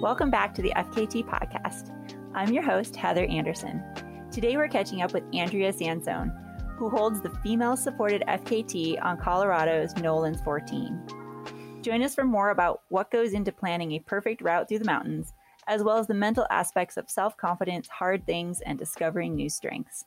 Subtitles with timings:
[0.00, 1.90] Welcome back to the FKT podcast.
[2.32, 3.82] I'm your host, Heather Anderson.
[4.30, 6.30] Today we're catching up with Andrea Sansone,
[6.76, 11.80] who holds the female supported FKT on Colorado's Nolans 14.
[11.82, 15.32] Join us for more about what goes into planning a perfect route through the mountains,
[15.66, 20.04] as well as the mental aspects of self confidence, hard things, and discovering new strengths.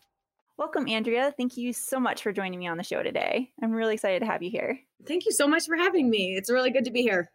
[0.55, 1.33] Welcome, Andrea.
[1.35, 3.51] Thank you so much for joining me on the show today.
[3.61, 4.79] I'm really excited to have you here.
[5.05, 6.37] Thank you so much for having me.
[6.37, 7.29] It's really good to be here.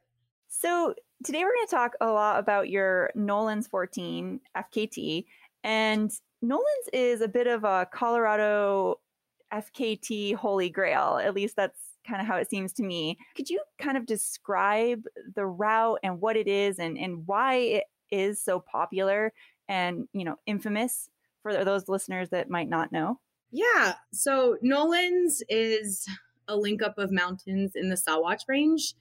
[0.49, 0.95] So,
[1.25, 5.25] today we're going to talk a lot about your Nolans 14 FKT.
[5.65, 6.13] And
[6.43, 9.01] Nolans is a bit of a Colorado
[9.53, 11.21] FKT holy grail.
[11.23, 13.19] At least that's kind of how it seems to me.
[13.37, 17.85] Could you kind of describe the route and what it is and, and why it
[18.11, 19.33] is so popular
[19.69, 21.11] and, you know, infamous
[21.43, 23.19] for those listeners that might not know?
[23.51, 23.95] Yeah.
[24.13, 26.07] So Nolans is
[26.49, 28.95] a link up of mountains in the Sawatch Range.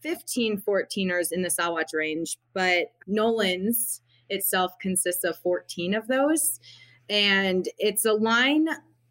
[0.00, 6.60] 15 14ers in the Sawatch range, but Nolan's itself consists of 14 of those.
[7.08, 8.68] And it's a line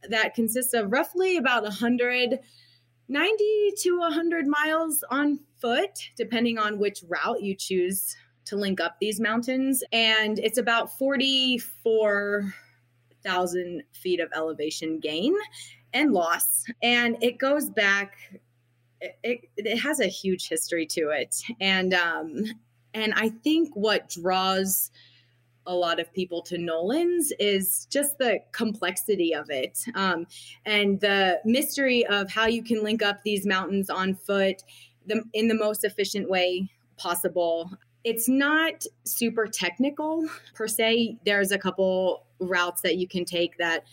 [0.09, 7.41] that consists of roughly about 190 to 100 miles on foot, depending on which route
[7.41, 8.15] you choose
[8.45, 9.83] to link up these mountains.
[9.91, 15.35] And it's about 44,000 feet of elevation gain
[15.93, 16.63] and loss.
[16.81, 18.15] And it goes back
[19.02, 22.44] it, it has a huge history to it and um
[22.94, 24.92] and i think what draws
[25.69, 30.25] a lot of people to Nolan's is just the complexity of it um,
[30.66, 34.64] and the mystery of how you can link up these mountains on foot
[35.05, 37.72] the, in the most efficient way possible.
[38.03, 41.17] It's not super technical per se.
[41.23, 43.83] There's a couple routes that you can take that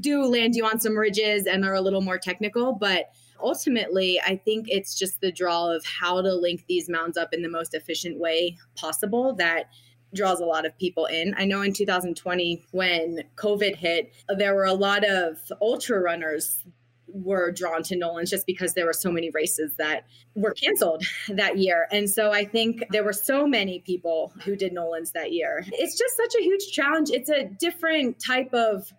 [0.00, 3.10] do land you on some ridges and are a little more technical, but
[3.42, 7.42] ultimately, I think it's just the draw of how to link these mounds up in
[7.42, 9.70] the most efficient way possible that
[10.14, 11.34] draws a lot of people in.
[11.36, 16.64] I know in 2020 when COVID hit, there were a lot of ultra runners
[17.12, 20.04] were drawn to Nolan's just because there were so many races that
[20.34, 21.88] were canceled that year.
[21.90, 25.64] And so I think there were so many people who did Nolan's that year.
[25.72, 27.10] It's just such a huge challenge.
[27.10, 28.92] It's a different type of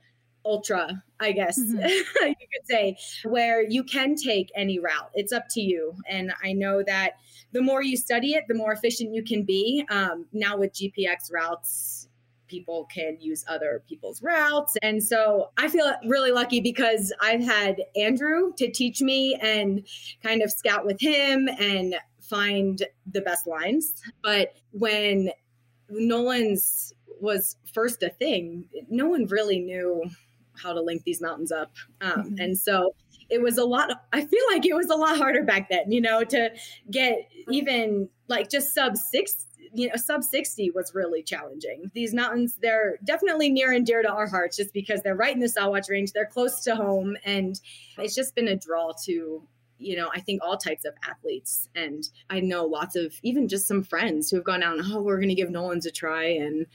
[0.46, 1.80] ultra, I guess mm-hmm.
[2.28, 5.12] you could say, where you can take any route.
[5.14, 5.94] It's up to you.
[6.10, 7.14] And I know that
[7.52, 9.86] the more you study it, the more efficient you can be.
[9.90, 12.08] Um, now with GPX routes,
[12.48, 14.76] people can use other people's routes.
[14.82, 19.88] And so I feel really lucky because I've had Andrew to teach me and
[20.22, 23.94] kind of scout with him and find the best lines.
[24.22, 25.32] But when
[25.90, 30.04] Nolan's was first a thing, no one really knew
[30.62, 31.72] how to link these mountains up.
[32.02, 32.36] Um, mm-hmm.
[32.40, 32.96] And so
[33.30, 36.02] it was a lot, I feel like it was a lot harder back then, you
[36.02, 36.52] know, to
[36.90, 41.90] get even like just sub six, you know, sub 60 was really challenging.
[41.94, 45.40] These mountains, they're definitely near and dear to our hearts just because they're right in
[45.40, 46.12] the Sawatch Range.
[46.12, 47.16] They're close to home.
[47.24, 47.60] And
[47.98, 49.48] it's just been a draw to
[49.82, 51.68] you know, I think all types of athletes.
[51.74, 55.02] And I know lots of even just some friends who have gone out and, oh,
[55.02, 56.26] we're going to give Nolan's a try.
[56.26, 56.68] And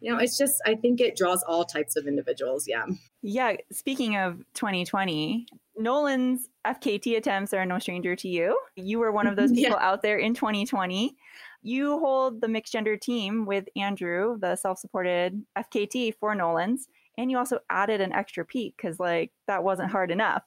[0.00, 2.66] you know, it's just, I think it draws all types of individuals.
[2.66, 2.86] Yeah.
[3.28, 3.56] Yeah.
[3.72, 8.56] Speaking of 2020, Nolan's FKT attempts are no stranger to you.
[8.76, 9.88] You were one of those people yeah.
[9.88, 11.16] out there in 2020.
[11.62, 16.86] You hold the mixed gender team with Andrew, the self supported FKT for Nolan's.
[17.18, 20.44] And you also added an extra peak because, like, that wasn't hard enough.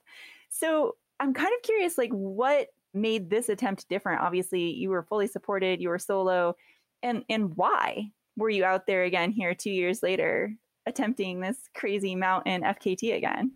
[0.48, 4.22] So I'm kind of curious, like, what made this attempt different?
[4.22, 6.56] Obviously, you were fully supported, you were solo,
[7.04, 8.12] and and why?
[8.40, 10.56] were you out there again here two years later
[10.90, 13.52] attempting this crazy mountain FKT again?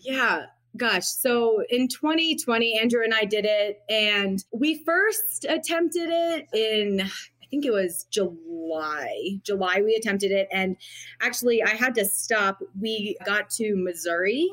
[0.00, 0.46] Yeah,
[0.76, 1.06] gosh.
[1.06, 7.46] So in 2020, Andrew and I did it, and we first attempted it in, I
[7.50, 9.40] think it was July.
[9.42, 10.48] July, we attempted it.
[10.50, 10.76] And
[11.20, 12.60] actually, I had to stop.
[12.80, 14.48] We got to Missouri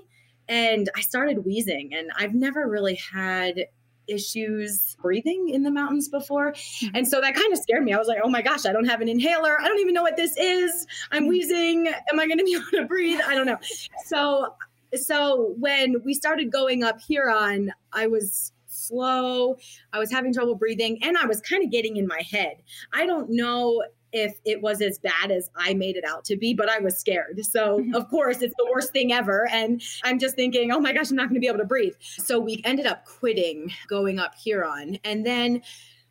[0.49, 3.65] and I started wheezing, and I've never really had
[4.09, 6.53] issues breathing in the mountains before.
[6.53, 6.95] Mm-hmm.
[6.95, 7.93] And so that kind of scared me.
[7.93, 9.59] I was like, oh my gosh, I don't have an inhaler.
[9.59, 10.85] I don't even know what this is.
[11.11, 11.29] I'm mm-hmm.
[11.29, 11.87] wheezing.
[12.11, 13.19] Am I going to be able to breathe?
[13.25, 13.57] I don't know.
[14.05, 14.55] So,
[14.95, 19.57] so when we started going up Huron, I was slow.
[19.93, 22.57] I was having trouble breathing and I was kind of getting in my head.
[22.93, 26.53] I don't know if it was as bad as I made it out to be,
[26.53, 27.43] but I was scared.
[27.45, 27.95] So, mm-hmm.
[27.95, 29.47] of course, it's the worst thing ever.
[29.51, 31.95] And I'm just thinking, oh my gosh, I'm not going to be able to breathe.
[31.99, 34.99] So, we ended up quitting going up Huron.
[35.03, 35.61] And then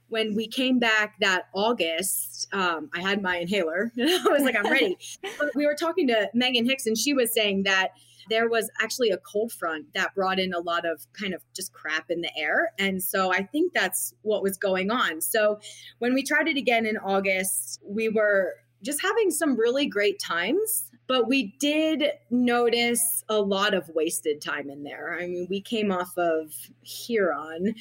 [0.08, 3.92] when we came back that August, um, I had my inhaler.
[3.98, 4.96] I was like, I'm ready.
[5.38, 7.92] but we were talking to Meghan Hicks, and she was saying that
[8.30, 11.72] there was actually a cold front that brought in a lot of kind of just
[11.72, 12.72] crap in the air.
[12.78, 15.20] And so I think that's what was going on.
[15.20, 15.60] So
[15.98, 20.90] when we tried it again in August, we were just having some really great times.
[21.06, 25.18] But we did notice a lot of wasted time in there.
[25.18, 26.52] I mean, we came off of
[26.82, 27.74] Huron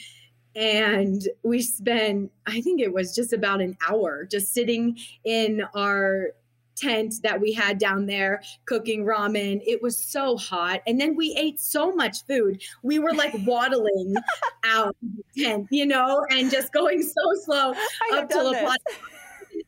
[0.58, 6.32] and we spent, I think it was just about an hour just sitting in our
[6.76, 9.62] tent that we had down there cooking ramen.
[9.66, 10.82] It was so hot.
[10.88, 12.62] And then we ate so much food.
[12.82, 14.16] We were like waddling
[14.66, 14.96] out of
[15.36, 17.74] the tent, you know, and just going so slow
[18.14, 18.80] up to La Plata.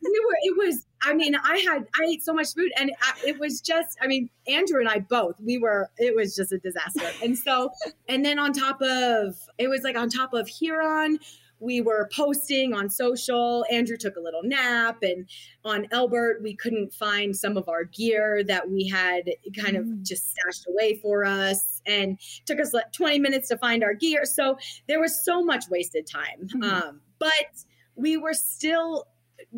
[0.02, 3.12] We were, it was I mean, I had I ate so much food, and I,
[3.26, 3.96] it was just.
[4.02, 5.36] I mean, Andrew and I both.
[5.40, 5.90] We were.
[5.98, 7.08] It was just a disaster.
[7.22, 7.70] And so,
[8.08, 11.18] and then on top of it was like on top of Huron,
[11.58, 13.64] we were posting on social.
[13.70, 15.28] Andrew took a little nap, and
[15.64, 20.02] on Elbert, we couldn't find some of our gear that we had kind of mm.
[20.04, 24.26] just stashed away for us, and took us like 20 minutes to find our gear.
[24.26, 26.46] So there was so much wasted time.
[26.46, 26.62] Mm-hmm.
[26.62, 27.64] Um, but
[27.96, 29.06] we were still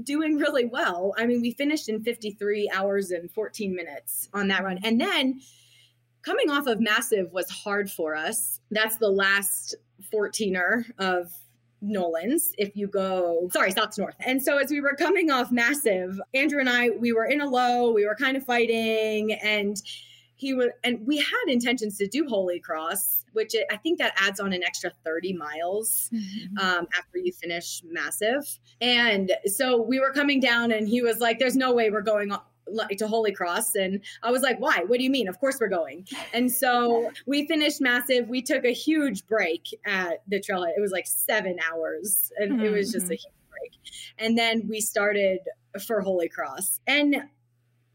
[0.02, 1.14] doing really well.
[1.18, 4.78] I mean, we finished in 53 hours and 14 minutes on that run.
[4.82, 5.40] And then
[6.22, 8.60] coming off of Massive was hard for us.
[8.70, 9.74] That's the last
[10.12, 11.32] 14er of
[11.82, 14.14] Nolan's if you go, sorry, South to North.
[14.20, 17.46] And so as we were coming off Massive, Andrew and I, we were in a
[17.46, 19.76] low, we were kind of fighting, and
[20.36, 24.40] he would, and we had intentions to do Holy Cross which I think that adds
[24.40, 26.58] on an extra 30 miles mm-hmm.
[26.58, 28.58] um, after you finish massive.
[28.80, 32.32] And so we were coming down, and he was like, There's no way we're going
[32.96, 33.74] to Holy Cross.
[33.74, 34.84] And I was like, why?
[34.86, 35.28] What do you mean?
[35.28, 36.06] Of course we're going.
[36.32, 38.28] And so we finished massive.
[38.28, 40.72] We took a huge break at the trailhead.
[40.76, 42.64] It was like seven hours and mm-hmm.
[42.64, 43.12] it was just a mm-hmm.
[43.12, 43.72] huge break.
[44.18, 45.40] And then we started
[45.86, 46.80] for Holy Cross.
[46.86, 47.16] And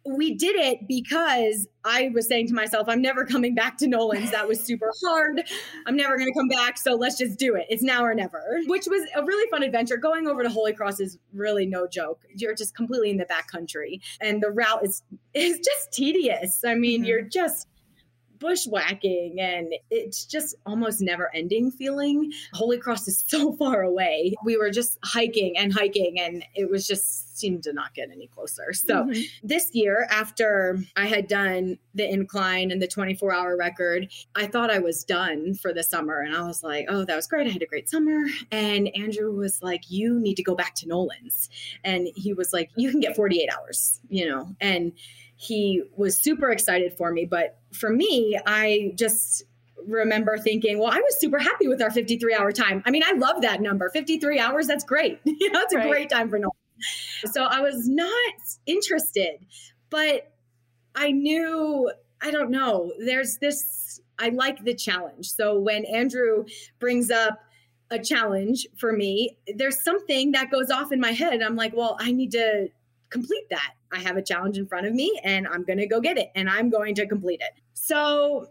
[0.07, 4.31] we did it because I was saying to myself, I'm never coming back to Nolan's.
[4.31, 5.43] That was super hard.
[5.85, 6.77] I'm never going to come back.
[6.77, 7.65] So let's just do it.
[7.69, 9.97] It's now or never, which was a really fun adventure.
[9.97, 12.21] Going over to Holy Cross is really no joke.
[12.35, 16.63] You're just completely in the back country and the route is, is just tedious.
[16.65, 17.05] I mean, mm-hmm.
[17.05, 17.67] you're just
[18.39, 22.31] bushwhacking and it's just almost never ending feeling.
[22.53, 24.33] Holy Cross is so far away.
[24.43, 28.27] We were just hiking and hiking and it was just seemed to not get any
[28.27, 28.73] closer.
[28.73, 29.21] So mm-hmm.
[29.43, 34.71] this year, after I had done the incline and the 24 hour record, I thought
[34.71, 36.21] I was done for the summer.
[36.21, 37.47] And I was like, oh, that was great.
[37.47, 38.25] I had a great summer.
[38.51, 41.49] And Andrew was like, you need to go back to Nolan's.
[41.83, 44.93] And he was like, you can get 48 hours, you know, and
[45.37, 47.23] he was super excited for me.
[47.25, 49.43] But for me, I just
[49.85, 52.83] remember thinking, well, I was super happy with our 53 hour time.
[52.85, 53.89] I mean, I love that number.
[53.89, 55.19] 53 hours, that's great.
[55.23, 55.89] you know, it's a right.
[55.89, 56.51] great time for no.
[57.31, 58.33] So I was not
[58.65, 59.45] interested,
[59.89, 60.31] but
[60.95, 61.91] I knew,
[62.21, 65.29] I don't know, there's this, I like the challenge.
[65.31, 66.45] So when Andrew
[66.79, 67.39] brings up
[67.89, 71.41] a challenge for me, there's something that goes off in my head.
[71.41, 72.69] I'm like, well, I need to
[73.09, 73.73] complete that.
[73.91, 76.31] I have a challenge in front of me and I'm going to go get it
[76.35, 77.61] and I'm going to complete it.
[77.73, 78.49] So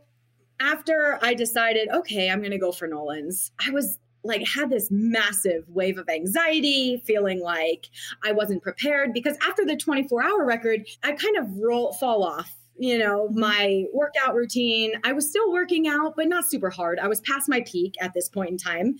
[0.60, 4.88] after I decided, okay, I'm going to go for Nolan's, I was like had this
[4.90, 7.88] massive wave of anxiety, feeling like
[8.24, 12.55] I wasn't prepared because after the 24 hour record, I kind of roll fall off
[12.78, 13.40] you know, mm-hmm.
[13.40, 14.92] my workout routine.
[15.04, 16.98] I was still working out, but not super hard.
[16.98, 18.96] I was past my peak at this point in time.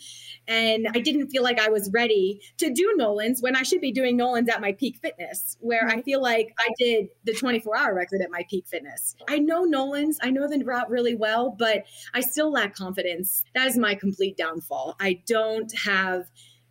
[0.48, 3.92] And I didn't feel like I was ready to do Nolan's when I should be
[3.92, 6.00] doing Nolan's at my peak fitness, where I mm-hmm.
[6.02, 9.16] feel like I did the 24 hour record at my peak fitness.
[9.28, 11.84] I know Nolan's, I know the route really well, but
[12.14, 13.44] I still lack confidence.
[13.54, 14.96] That is my complete downfall.
[15.00, 16.30] I don't have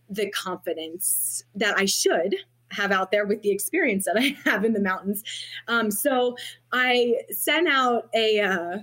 [0.10, 2.36] the confidence that I should
[2.75, 5.24] have out there with the experience that I have in the mountains.
[5.67, 6.36] Um, so
[6.72, 8.77] I sent out a uh,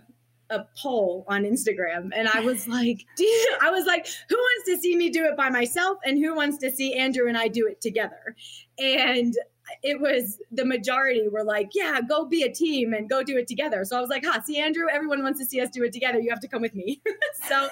[0.50, 3.04] a poll on Instagram, and I was like,
[3.60, 6.58] I was like, who wants to see me do it by myself, and who wants
[6.58, 8.36] to see Andrew and I do it together?
[8.78, 9.34] And
[9.82, 13.46] it was the majority were like, yeah, go be a team and go do it
[13.46, 13.84] together.
[13.84, 16.18] So I was like, huh, see, Andrew, everyone wants to see us do it together.
[16.20, 17.00] You have to come with me.
[17.48, 17.68] so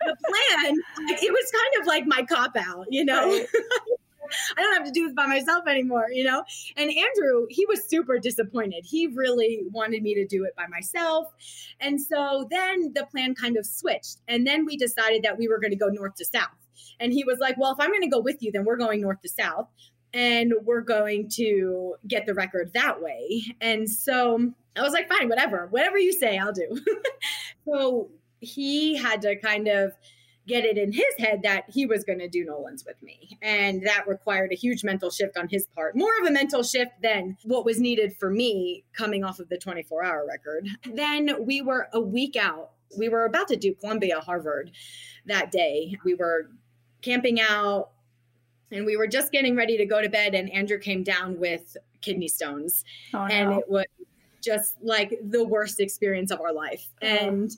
[0.00, 0.76] the plan,
[1.08, 3.44] it was kind of like my cop out, you know?
[4.56, 6.44] I don't have to do this by myself anymore, you know?
[6.76, 8.84] And Andrew, he was super disappointed.
[8.84, 11.26] He really wanted me to do it by myself.
[11.80, 14.18] And so then the plan kind of switched.
[14.28, 16.48] And then we decided that we were going to go north to south.
[17.00, 19.00] And he was like, well, if I'm going to go with you, then we're going
[19.00, 19.68] north to south
[20.12, 23.44] and we're going to get the record that way.
[23.60, 26.80] And so I was like, fine, whatever, whatever you say, I'll do.
[27.68, 29.92] so he had to kind of
[30.46, 33.36] get it in his head that he was going to do Nolan's with me.
[33.42, 36.92] And that required a huge mental shift on his part, more of a mental shift
[37.02, 40.68] than what was needed for me coming off of the 24 hour record.
[40.94, 42.70] Then we were a week out.
[42.96, 44.70] We were about to do Columbia Harvard
[45.26, 45.98] that day.
[46.04, 46.50] We were
[47.02, 47.90] camping out
[48.70, 51.76] and we were just getting ready to go to bed and Andrew came down with
[52.00, 52.84] kidney stones.
[53.12, 53.34] Oh, no.
[53.34, 53.86] And it was
[54.42, 56.86] just like the worst experience of our life.
[57.02, 57.06] Oh.
[57.06, 57.50] And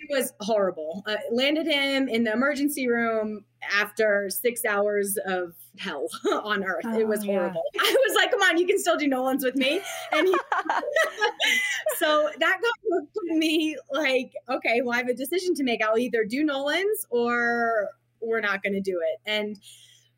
[0.00, 1.02] it was horrible.
[1.06, 6.08] Uh, landed him in the emergency room after six hours of hell
[6.44, 6.84] on earth.
[6.84, 7.62] Oh, it was horrible.
[7.74, 7.80] Yeah.
[7.84, 9.80] I was like, come on, you can still do Nolan's with me.
[10.12, 10.34] And he,
[11.96, 15.82] so that got me like, okay, well, I have a decision to make.
[15.82, 17.88] I'll either do Nolan's or
[18.20, 19.20] we're not going to do it.
[19.30, 19.58] And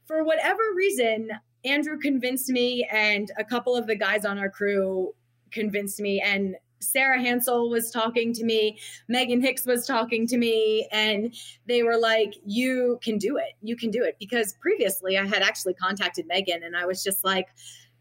[0.06, 1.30] for whatever reason,
[1.64, 5.14] Andrew convinced me, and a couple of the guys on our crew
[5.50, 6.20] convinced me.
[6.20, 8.78] And Sarah Hansel was talking to me,
[9.10, 11.34] Meghan Hicks was talking to me, and
[11.66, 13.54] they were like, You can do it.
[13.62, 14.16] You can do it.
[14.18, 17.48] Because previously I had actually contacted Meghan and I was just like,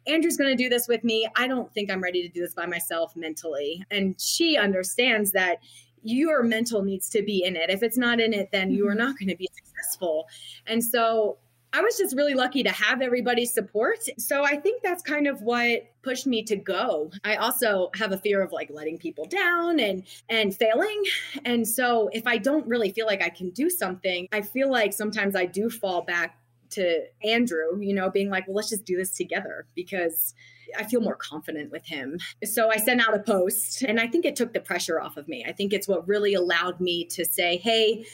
[0.07, 1.27] Andrew's going to do this with me.
[1.35, 3.83] I don't think I'm ready to do this by myself mentally.
[3.91, 5.57] And she understands that
[6.03, 7.69] your mental needs to be in it.
[7.69, 8.99] If it's not in it, then you are mm-hmm.
[8.99, 10.27] not going to be successful.
[10.65, 11.37] And so
[11.71, 13.99] I was just really lucky to have everybody's support.
[14.17, 17.11] So I think that's kind of what pushed me to go.
[17.23, 21.03] I also have a fear of like letting people down and and failing.
[21.45, 24.93] And so if I don't really feel like I can do something, I feel like
[24.93, 26.37] sometimes I do fall back
[26.71, 30.33] to Andrew, you know, being like, "Well, let's just do this together because
[30.77, 32.19] I feel more confident with him.
[32.43, 35.27] So I sent out a post and I think it took the pressure off of
[35.27, 35.43] me.
[35.47, 38.05] I think it's what really allowed me to say, hey,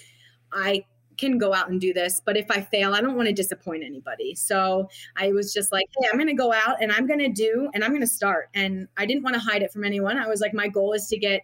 [0.53, 0.85] I
[1.17, 3.83] can go out and do this, but if I fail, I don't want to disappoint
[3.83, 4.35] anybody.
[4.35, 7.29] So I was just like, hey, I'm going to go out and I'm going to
[7.29, 8.49] do and I'm going to start.
[8.53, 10.17] And I didn't want to hide it from anyone.
[10.17, 11.41] I was like, my goal is to get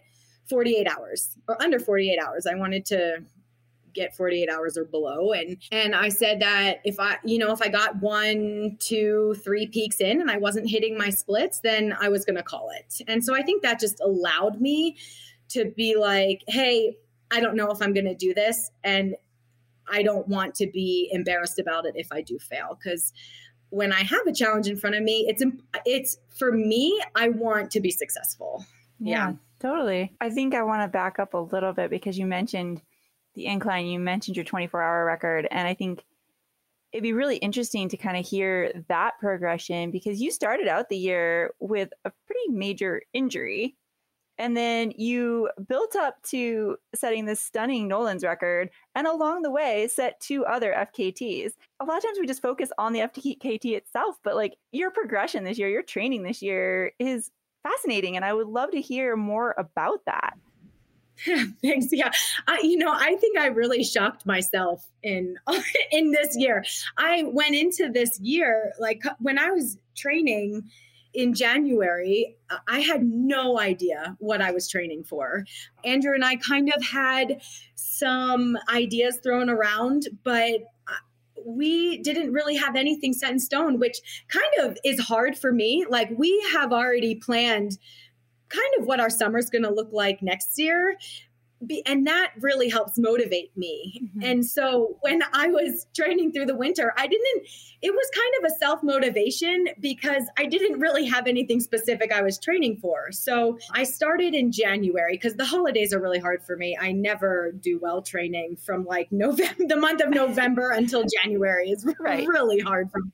[0.50, 2.46] 48 hours or under 48 hours.
[2.46, 3.24] I wanted to
[3.94, 7.62] get 48 hours or below and and i said that if i you know if
[7.62, 12.08] i got one two three peaks in and i wasn't hitting my splits then i
[12.08, 14.96] was going to call it and so i think that just allowed me
[15.50, 16.96] to be like hey
[17.32, 19.16] i don't know if i'm going to do this and
[19.92, 23.14] I don't want to be embarrassed about it if I do fail because
[23.70, 25.44] when I have a challenge in front of me, it's
[25.86, 27.00] it's for me.
[27.16, 28.66] I want to be successful.
[29.00, 30.14] Yeah, yeah, totally.
[30.22, 32.82] I think I want to back up a little bit because you mentioned
[33.36, 33.86] the incline.
[33.88, 36.04] You mentioned your 24 hour record, and I think
[36.92, 40.98] it'd be really interesting to kind of hear that progression because you started out the
[40.98, 43.78] year with a pretty major injury
[44.42, 49.88] and then you built up to setting this stunning Nolan's record, and along the way,
[49.88, 51.52] set two other FKTs.
[51.80, 55.44] A lot of times we just focus on the FKT itself, but like your progression
[55.44, 57.30] this year, your training this year is
[57.62, 58.16] fascinating.
[58.16, 60.34] And I would love to hear more about that.
[61.62, 61.90] Thanks.
[61.92, 62.12] Yeah,
[62.48, 65.38] I, you know, I think I really shocked myself in
[65.92, 66.66] in this year.
[66.98, 70.64] I went into this year like when I was training
[71.14, 72.38] in January,
[72.68, 75.46] I had no idea what I was training for.
[75.84, 77.42] Andrew and I kind of had
[77.76, 81.02] some ideas thrown around, but uh,
[81.46, 84.00] we didn't really have anything set in stone, which
[84.30, 85.86] kind of is hard for me.
[85.90, 87.78] Like, we have already planned
[88.50, 90.98] kind of what our summer's going to look like next year
[91.66, 94.02] be, and that really helps motivate me.
[94.04, 94.24] Mm-hmm.
[94.24, 97.48] And so when I was training through the winter, I didn't,
[97.82, 102.22] it was kind of a self motivation because I didn't really have anything specific I
[102.22, 103.12] was training for.
[103.12, 106.78] So I started in January because the holidays are really hard for me.
[106.80, 111.86] I never do well training from like November, the month of November until January is
[112.00, 112.28] right.
[112.28, 113.12] really hard for me.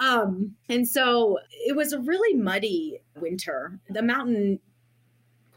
[0.00, 3.80] Um, and so it was a really muddy winter.
[3.88, 4.60] The mountain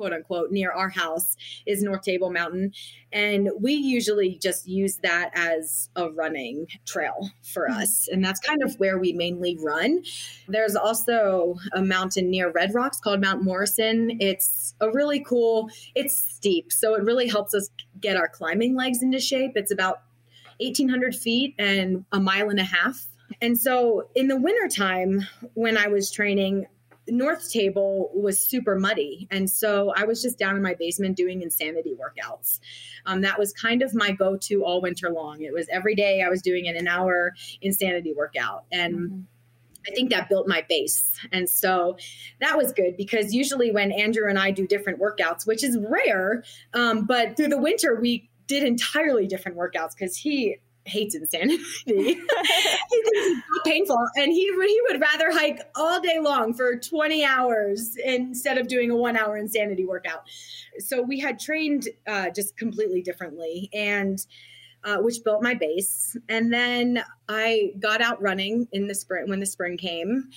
[0.02, 1.36] quote unquote near our house
[1.68, 2.74] is North Table Mountain.
[3.14, 7.74] And we usually just use that as a running trail for hmm.
[7.74, 8.10] us.
[8.12, 10.02] And that's kind of where we mainly run.
[10.48, 14.18] There's also a mountain near Red Rocks called Mount Morrison.
[14.20, 16.72] It's a really cool, it's steep.
[16.72, 19.52] So it really helps us get our climbing legs into shape.
[19.54, 20.02] It's about
[20.60, 23.06] 1,800 feet and a mile and a half.
[23.40, 26.66] And so in the wintertime, when I was training,
[27.12, 29.28] North Table was super muddy.
[29.30, 32.60] And so I was just down in my basement doing insanity workouts.
[33.06, 35.42] Um, that was kind of my go to all winter long.
[35.42, 38.64] It was every day I was doing an, an hour insanity workout.
[38.72, 39.20] And mm-hmm.
[39.88, 41.12] I think that built my base.
[41.32, 41.98] And so
[42.40, 46.44] that was good because usually when Andrew and I do different workouts, which is rare,
[46.74, 51.64] um, but through the winter, we did entirely different workouts because he hates insanity.
[51.86, 52.26] he thinks
[52.92, 58.58] it's painful, and he he would rather hike all day long for 20 hours instead
[58.58, 60.24] of doing a one hour insanity workout.
[60.80, 64.26] So we had trained uh, just completely differently, and
[64.84, 66.18] uh, which built my base.
[66.30, 70.30] And then I got out running in the spring when the spring came.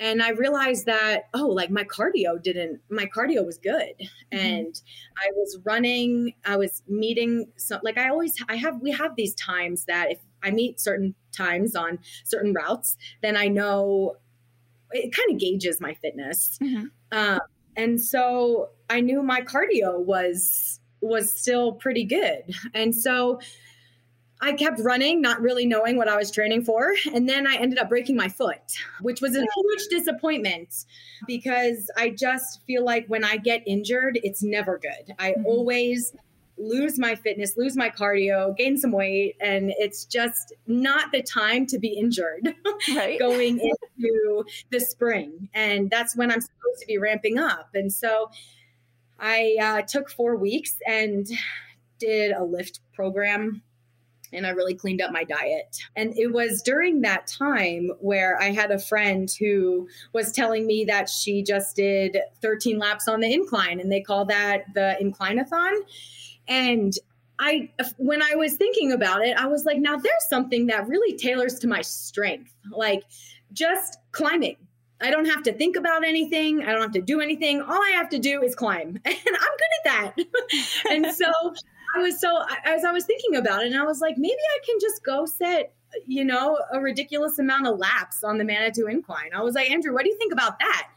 [0.00, 3.94] And I realized that, oh, like my cardio didn't, my cardio was good.
[4.32, 4.38] Mm-hmm.
[4.38, 4.80] And
[5.16, 9.34] I was running, I was meeting, so like I always, I have, we have these
[9.34, 14.16] times that if I meet certain times on certain routes, then I know
[14.92, 16.58] it kind of gauges my fitness.
[16.62, 16.86] Mm-hmm.
[17.12, 17.40] Um,
[17.76, 22.54] and so I knew my cardio was was still pretty good.
[22.74, 23.40] And so
[24.40, 26.92] I kept running, not really knowing what I was training for.
[27.12, 30.84] And then I ended up breaking my foot, which was a huge disappointment
[31.26, 35.14] because I just feel like when I get injured, it's never good.
[35.18, 35.46] I mm-hmm.
[35.46, 36.14] always
[36.56, 41.66] lose my fitness, lose my cardio, gain some weight, and it's just not the time
[41.66, 42.54] to be injured
[42.94, 43.18] right.
[43.18, 45.48] going into the spring.
[45.54, 47.70] And that's when I'm supposed to be ramping up.
[47.74, 48.30] And so
[49.18, 51.28] I uh, took four weeks and
[51.98, 53.62] did a lift program
[54.32, 55.78] and I really cleaned up my diet.
[55.96, 60.84] And it was during that time where I had a friend who was telling me
[60.84, 65.80] that she just did 13 laps on the incline and they call that the inclinathon.
[66.46, 66.94] And
[67.38, 71.16] I when I was thinking about it, I was like, now there's something that really
[71.16, 72.52] tailors to my strength.
[72.70, 73.04] Like
[73.52, 74.56] just climbing.
[75.00, 76.62] I don't have to think about anything.
[76.62, 77.62] I don't have to do anything.
[77.62, 78.98] All I have to do is climb.
[79.04, 80.14] And I'm good at that.
[80.90, 81.54] and so
[81.96, 84.66] I was so as I was thinking about it, and I was like, maybe I
[84.66, 85.72] can just go set,
[86.06, 89.30] you know, a ridiculous amount of laps on the Manitou incline.
[89.34, 90.88] I was like, Andrew, what do you think about that?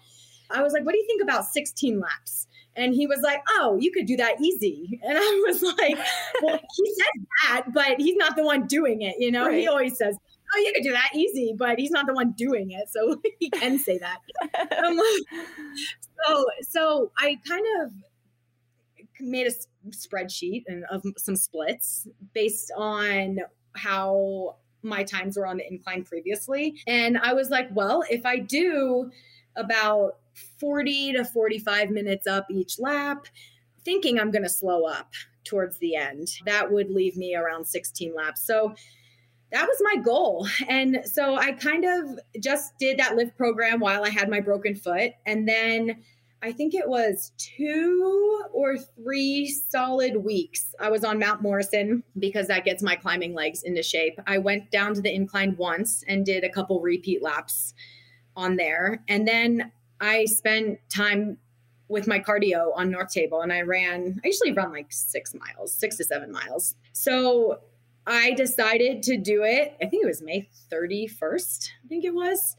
[0.50, 2.48] I was like, what do you think about 16 laps?
[2.76, 5.00] And he was like, Oh, you could do that easy.
[5.04, 5.98] And I was like,
[6.42, 9.16] Well, he says that, but he's not the one doing it.
[9.20, 9.60] You know, right.
[9.60, 10.16] he always says,
[10.54, 12.90] Oh, you could do that easy, but he's not the one doing it.
[12.90, 14.20] So he can say that.
[14.86, 15.00] um,
[16.26, 17.92] so, so I kind of
[19.24, 19.52] made a
[19.90, 23.40] spreadsheet and of some splits based on
[23.76, 26.82] how my times were on the incline previously.
[26.88, 29.12] And I was like, well, if I do
[29.56, 30.18] about
[30.60, 33.28] 40 to 45 minutes up each lap,
[33.84, 35.14] thinking I'm going to slow up
[35.44, 38.46] towards the end, that would leave me around 16 laps.
[38.46, 38.74] So
[39.52, 40.48] that was my goal.
[40.68, 44.76] And so I kind of just did that lift program while I had my broken
[44.76, 45.12] foot.
[45.26, 46.04] And then
[46.44, 50.74] I think it was two or three solid weeks.
[50.80, 54.20] I was on Mount Morrison because that gets my climbing legs into shape.
[54.26, 57.76] I went down to the incline once and did a couple repeat laps
[58.36, 59.04] on there.
[59.08, 61.38] And then I spent time
[61.88, 65.74] with my cardio on North Table and I ran, I usually run like six miles,
[65.74, 66.76] six to seven miles.
[66.94, 67.60] So
[68.08, 69.76] I decided to do it.
[69.82, 72.56] I think it was May 31st, I think it was.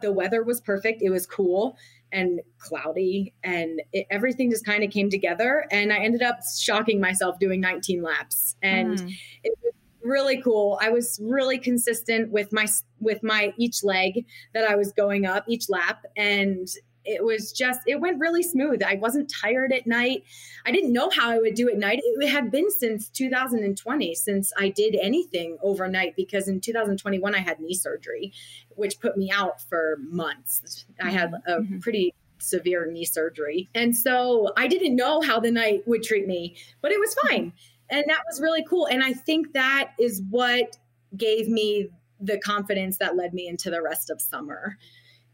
[0.00, 1.02] The weather was perfect.
[1.02, 1.76] It was cool
[2.12, 7.00] and cloudy and it, everything just kind of came together and i ended up shocking
[7.00, 9.12] myself doing 19 laps and mm.
[9.42, 12.66] it was really cool i was really consistent with my
[13.00, 16.68] with my each leg that i was going up each lap and
[17.06, 18.82] it was just it went really smooth.
[18.82, 20.24] I wasn't tired at night.
[20.66, 22.00] I didn't know how i would do at night.
[22.02, 27.60] It had been since 2020 since i did anything overnight because in 2021 i had
[27.60, 28.32] knee surgery
[28.74, 30.84] which put me out for months.
[31.00, 31.78] I had a mm-hmm.
[31.78, 33.68] pretty severe knee surgery.
[33.74, 37.52] And so i didn't know how the night would treat me but it was fine.
[37.88, 38.86] And that was really cool.
[38.86, 40.76] And i think that is what
[41.16, 41.88] gave me
[42.20, 44.76] the confidence that led me into the rest of summer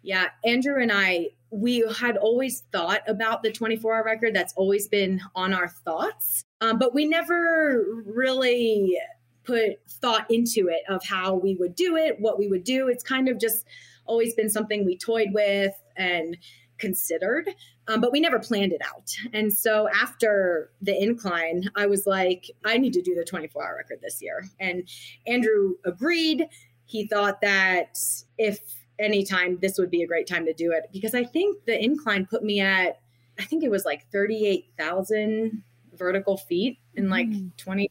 [0.03, 4.35] yeah, Andrew and I, we had always thought about the 24 hour record.
[4.35, 8.99] That's always been on our thoughts, um, but we never really
[9.45, 12.89] put thought into it of how we would do it, what we would do.
[12.89, 13.67] It's kind of just
[14.07, 16.37] always been something we toyed with and
[16.79, 17.49] considered,
[17.89, 19.15] um, but we never planned it out.
[19.33, 23.77] And so after the incline, I was like, I need to do the 24 hour
[23.77, 24.49] record this year.
[24.59, 24.89] And
[25.27, 26.49] Andrew agreed.
[26.85, 27.99] He thought that
[28.37, 28.59] if
[28.99, 32.27] anytime this would be a great time to do it because I think the incline
[32.27, 33.01] put me at
[33.39, 35.63] I think it was like 38,000
[35.95, 37.51] vertical feet in like mm.
[37.57, 37.91] 20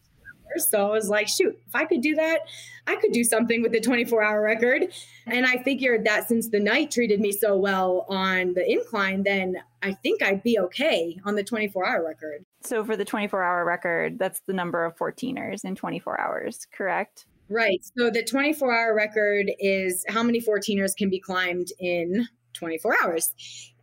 [0.52, 0.70] hours.
[0.70, 2.42] So I was like, shoot, if I could do that,
[2.88, 4.94] I could do something with the 24 hour record.
[5.26, 9.58] And I figured that since the night treated me so well on the incline, then
[9.82, 12.46] I think I'd be okay on the 24 hour record.
[12.64, 17.26] So for the 24 hour record, that's the number of 14ers in 24 hours, correct?
[17.52, 17.84] Right.
[17.98, 23.34] So the 24 hour record is how many 14ers can be climbed in 24 hours.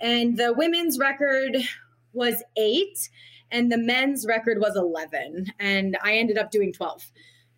[0.00, 1.58] And the women's record
[2.14, 3.10] was eight,
[3.50, 5.52] and the men's record was 11.
[5.60, 7.12] And I ended up doing 12.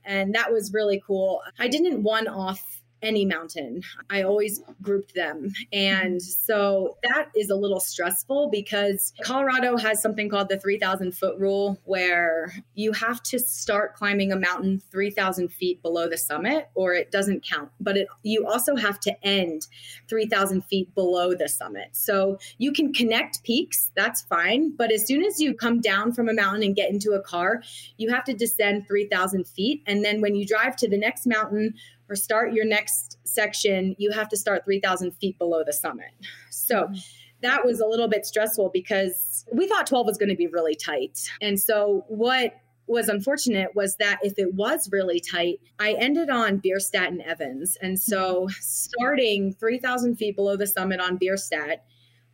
[0.05, 1.43] And that was really cool.
[1.61, 3.83] I didn't one off any mountain.
[4.09, 5.53] I always grouped them.
[5.73, 11.39] And so that is a little stressful because Colorado has something called the 3,000 foot
[11.39, 16.95] rule, where you have to start climbing a mountain 3,000 feet below the summit or
[16.95, 17.71] it doesn't count.
[17.81, 19.67] But it, you also have to end
[20.09, 21.89] 3,000 feet below the summit.
[21.93, 24.75] So you can connect peaks, that's fine.
[24.77, 27.63] But as soon as you come down from a mountain and get into a car,
[27.97, 29.83] you have to descend 3,000 feet.
[29.87, 31.75] And then when you drive to the next mountain,
[32.11, 36.11] or start your next section, you have to start 3,000 feet below the summit.
[36.51, 36.95] So mm-hmm.
[37.43, 40.75] that was a little bit stressful because we thought 12 was going to be really
[40.75, 41.31] tight.
[41.41, 42.55] And so what
[42.87, 47.79] was unfortunate was that if it was really tight, I ended on Bierstadt and Evans.
[47.81, 51.85] And so starting 3,000 feet below the summit on Bierstadt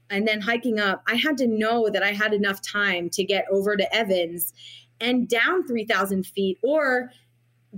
[0.09, 3.45] and then hiking up, I had to know that I had enough time to get
[3.51, 4.55] over to Evans
[5.01, 7.11] and down 3,000 feet or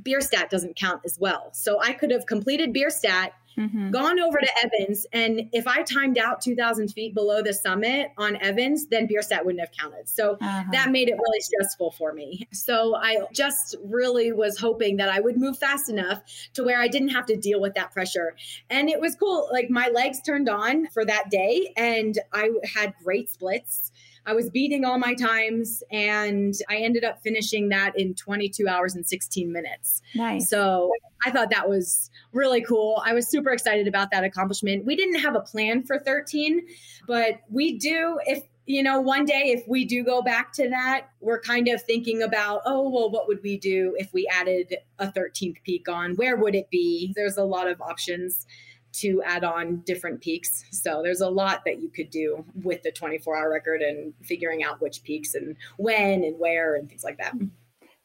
[0.03, 1.51] Bierstadt doesn't count as well.
[1.53, 3.91] So I could have completed Bierstadt, mm-hmm.
[3.91, 8.37] gone over to Evans, and if I timed out 2,000 feet below the summit on
[8.37, 10.09] Evans, then Bierstadt wouldn't have counted.
[10.09, 10.65] So uh-huh.
[10.73, 12.47] that made it really stressful for me.
[12.53, 16.23] So I just really was hoping that I would move fast enough
[16.55, 18.35] to where I didn't have to deal with that pressure.
[18.71, 19.49] And it was cool.
[19.53, 23.93] Like my legs turned on for that day, and I had great splits.
[24.29, 28.95] I was beating all my times and I ended up finishing that in 22 hours
[28.95, 30.03] and 16 minutes.
[30.14, 30.51] Nice.
[30.51, 30.93] So
[31.25, 33.03] I thought that was really cool.
[33.07, 34.85] I was super excited about that accomplishment.
[34.85, 36.61] We didn't have a plan for 13,
[37.07, 41.09] but we do if you know, one day if we do go back to that,
[41.21, 45.07] we're kind of thinking about, oh, well, what would we do if we added a
[45.07, 46.17] 13th peak on?
[46.17, 47.14] Where would it be?
[47.17, 48.45] There's a lot of options
[48.92, 50.64] to add on different peaks.
[50.70, 54.64] So there's a lot that you could do with the 24 hour record and figuring
[54.64, 57.35] out which peaks and when and where and things like that.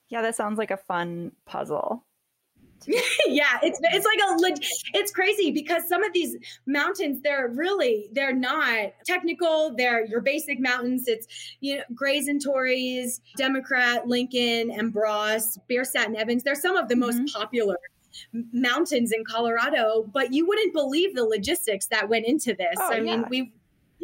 [0.10, 2.04] Yeah, that sounds like a fun puzzle.
[3.28, 8.36] yeah, it's it's like a it's crazy because some of these mountains they're really they're
[8.36, 9.74] not technical.
[9.76, 11.08] They're your basic mountains.
[11.08, 11.28] It's
[11.62, 16.44] you know Grays and Torreys, Democrat, Lincoln, and Bross, Bierstadt and Evans.
[16.44, 17.22] They're some of the mm-hmm.
[17.22, 17.78] most popular
[18.52, 22.76] mountains in Colorado, but you wouldn't believe the logistics that went into this.
[22.78, 23.02] Oh, I yeah.
[23.02, 23.54] mean, we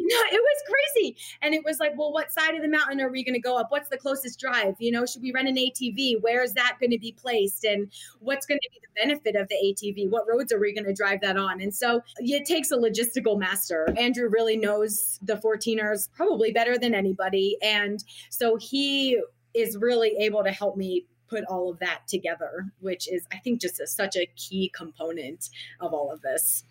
[0.00, 1.16] no, it was crazy.
[1.42, 3.58] And it was like, well, what side of the mountain are we going to go
[3.58, 3.66] up?
[3.70, 4.74] What's the closest drive?
[4.78, 6.22] You know, should we rent an ATV?
[6.22, 7.64] Where is that going to be placed?
[7.64, 10.08] And what's going to be the benefit of the ATV?
[10.08, 11.60] What roads are we going to drive that on?
[11.60, 13.92] And so it takes a logistical master.
[13.98, 17.58] Andrew really knows the 14ers probably better than anybody.
[17.62, 19.20] And so he
[19.52, 23.60] is really able to help me put all of that together, which is, I think,
[23.60, 25.48] just a, such a key component
[25.80, 26.64] of all of this.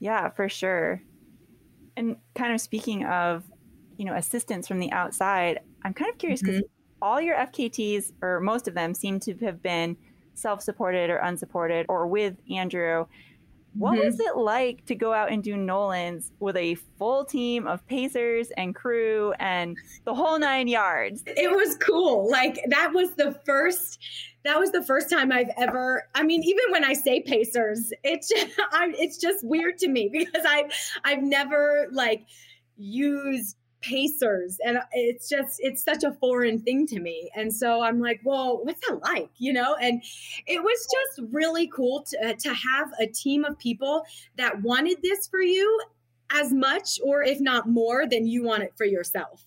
[0.00, 1.00] Yeah, for sure.
[1.96, 3.44] And kind of speaking of,
[3.96, 7.02] you know, assistance from the outside, I'm kind of curious because mm-hmm.
[7.02, 9.96] all your FKTs, or most of them, seem to have been
[10.34, 13.06] self supported or unsupported or with Andrew.
[13.76, 14.06] What mm-hmm.
[14.06, 18.50] was it like to go out and do Nolan's with a full team of pacers
[18.56, 21.22] and crew and the whole nine yards?
[21.26, 22.30] It was cool.
[22.30, 23.98] Like that was the first
[24.44, 28.28] that was the first time I've ever I mean even when I say pacers, it's
[28.28, 30.70] just I, it's just weird to me because I
[31.04, 32.26] I've never like
[32.76, 37.30] used pacers and it's just it's such a foreign thing to me.
[37.34, 39.30] And so i'm like well what's that like?
[39.38, 39.76] You know?
[39.80, 40.02] And
[40.46, 44.04] it was just really cool to, uh, to have a team of people
[44.36, 45.80] that wanted this for you
[46.30, 49.44] as much or if not more than you want it for yourself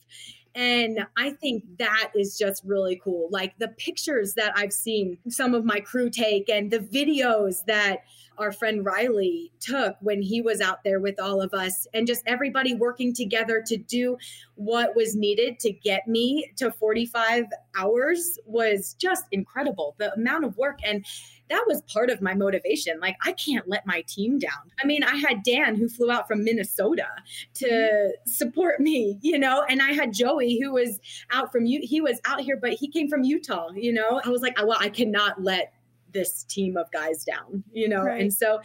[0.58, 3.30] and I think that is just really cool.
[3.30, 8.00] Like the pictures that I've seen some of my crew take and the videos that
[8.40, 12.24] our friend Riley took when he was out there with all of us, and just
[12.26, 14.18] everybody working together to do
[14.56, 17.46] what was needed to get me to 45
[17.78, 19.96] hours was just incredible.
[19.98, 21.06] The amount of work and
[21.50, 23.00] that was part of my motivation.
[23.00, 24.72] Like, I can't let my team down.
[24.84, 27.08] I mean, I had Dan who flew out from Minnesota
[27.56, 28.30] to mm-hmm.
[28.30, 31.00] support me, you know, and I had Joey who was
[31.32, 31.80] out from you.
[31.82, 34.22] He was out here, but he came from Utah, you know.
[34.24, 35.74] I was like, well, I cannot let
[36.12, 38.04] this team of guys down, you know?
[38.04, 38.22] Right.
[38.22, 38.60] And so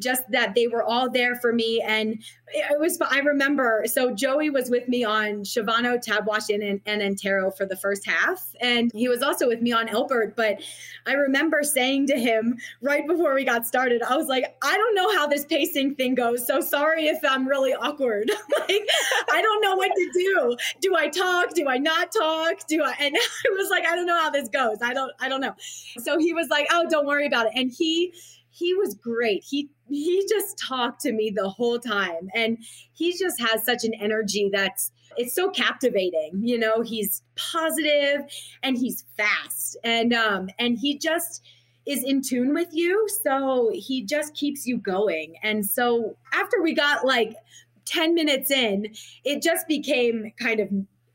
[0.00, 1.82] just that they were all there for me.
[1.84, 7.02] And it was, I remember, so Joey was with me on Shavano, Tabeguache, and, and
[7.02, 8.54] Antero for the first half.
[8.60, 10.36] And he was also with me on Elbert.
[10.36, 10.60] But
[11.06, 14.94] I remember saying to him right before we got started, I was like, I don't
[14.94, 16.46] know how this pacing thing goes.
[16.46, 18.30] So sorry if I'm really awkward.
[18.60, 18.86] like,
[19.32, 20.56] I don't know what to do.
[20.80, 21.54] Do I talk?
[21.54, 22.66] Do I not talk?
[22.66, 22.94] Do I?
[23.00, 23.14] And
[23.46, 24.78] I was like, I don't know how this goes.
[24.82, 25.54] I don't, I don't know.
[26.02, 27.52] So he was like, oh, don't worry about it.
[27.54, 28.12] And he,
[28.56, 29.44] he was great.
[29.44, 32.58] He he just talked to me the whole time and
[32.94, 36.40] he just has such an energy that's it's so captivating.
[36.42, 38.22] You know, he's positive
[38.62, 41.42] and he's fast and um and he just
[41.86, 43.06] is in tune with you.
[43.22, 45.34] So he just keeps you going.
[45.42, 47.36] And so after we got like
[47.84, 48.88] 10 minutes in,
[49.24, 50.68] it just became kind of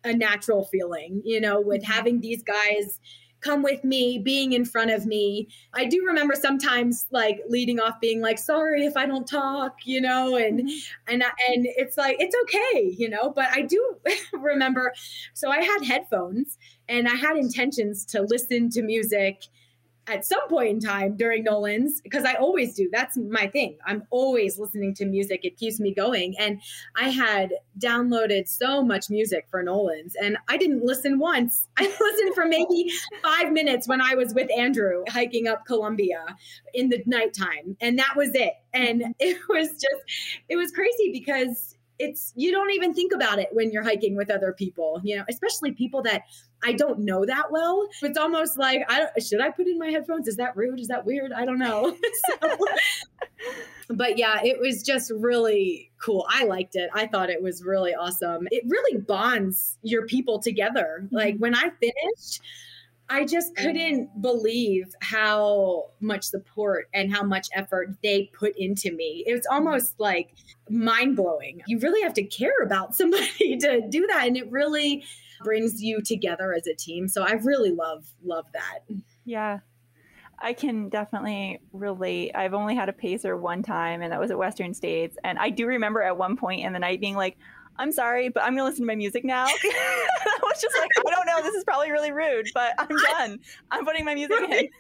[0.03, 1.91] a natural feeling, you know, with mm-hmm.
[1.91, 2.99] having these guys
[3.41, 5.47] come with me, being in front of me.
[5.73, 10.01] I do remember sometimes like leading off being like, sorry if I don't talk, you
[10.01, 11.13] know, and mm-hmm.
[11.13, 13.97] and and it's like it's okay, you know, but I do
[14.33, 14.93] remember
[15.33, 19.43] so I had headphones and I had intentions to listen to music
[20.11, 22.89] at some point in time during Nolan's because I always do.
[22.91, 23.77] That's my thing.
[23.85, 25.41] I'm always listening to music.
[25.43, 26.35] It keeps me going.
[26.37, 26.61] And
[26.95, 31.67] I had downloaded so much music for Nolan's and I didn't listen once.
[31.77, 32.91] I listened for maybe
[33.23, 36.25] five minutes when I was with Andrew hiking up Columbia
[36.73, 37.77] in the nighttime.
[37.79, 38.53] And that was it.
[38.73, 43.49] And it was just, it was crazy because it's you don't even think about it
[43.51, 46.23] when you're hiking with other people you know especially people that
[46.63, 47.87] i don't know that well.
[48.01, 50.27] It's almost like i should i put in my headphones?
[50.27, 50.79] Is that rude?
[50.79, 51.31] Is that weird?
[51.31, 51.95] I don't know.
[53.87, 56.27] So, but yeah it was just really cool.
[56.29, 56.89] I liked it.
[56.93, 58.47] I thought it was really awesome.
[58.51, 61.07] It really bonds your people together.
[61.11, 61.41] Like mm-hmm.
[61.41, 62.41] when i finished
[63.11, 69.25] I just couldn't believe how much support and how much effort they put into me.
[69.27, 70.33] It was almost like
[70.69, 71.61] mind blowing.
[71.67, 74.27] You really have to care about somebody to do that.
[74.27, 75.03] And it really
[75.43, 77.09] brings you together as a team.
[77.09, 78.79] So I really love, love that.
[79.25, 79.59] Yeah.
[80.39, 82.31] I can definitely relate.
[82.33, 85.15] I've only had a pacer one time, and that was at Western States.
[85.23, 87.37] And I do remember at one point in the night being like,
[87.77, 89.45] I'm sorry, but I'm gonna listen to my music now.
[90.25, 93.39] I was just like, I don't know, this is probably really rude, but I'm done.
[93.71, 94.49] I'm putting my music right.
[94.49, 94.69] in.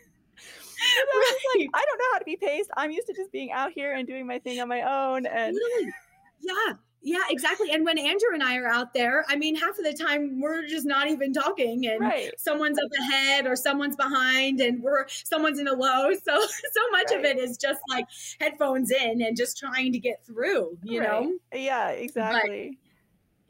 [0.83, 2.69] I was like, I don't know how to be paced.
[2.75, 5.25] I'm used to just being out here and doing my thing on my own.
[5.27, 5.93] And really?
[6.41, 6.73] yeah,
[7.03, 7.71] yeah, exactly.
[7.71, 10.67] And when Andrew and I are out there, I mean, half of the time we're
[10.67, 12.31] just not even talking, and right.
[12.37, 16.09] someone's up ahead or someone's behind, and we're someone's in a low.
[16.23, 17.19] So so much right.
[17.19, 18.05] of it is just like
[18.39, 20.77] headphones in and just trying to get through.
[20.83, 21.09] You right.
[21.09, 21.33] know?
[21.53, 22.77] Yeah, exactly.
[22.79, 22.90] But,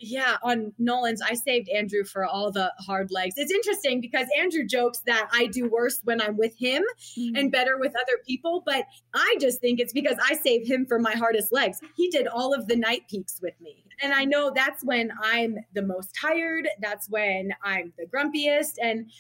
[0.01, 3.35] yeah, on Nolan's, I saved Andrew for all the hard legs.
[3.37, 6.83] It's interesting because Andrew jokes that I do worse when I'm with him
[7.17, 7.35] mm-hmm.
[7.35, 10.99] and better with other people, but I just think it's because I save him for
[10.99, 11.79] my hardest legs.
[11.95, 13.85] He did all of the night peaks with me.
[14.01, 19.11] And I know that's when I'm the most tired, that's when I'm the grumpiest and